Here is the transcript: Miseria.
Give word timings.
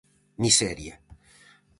Miseria. 0.43 0.97